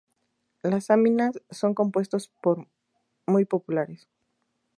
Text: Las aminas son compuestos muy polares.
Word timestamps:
Las 0.63 0.89
aminas 0.89 1.39
son 1.51 1.75
compuestos 1.75 2.31
muy 3.27 3.45
polares. 3.45 4.07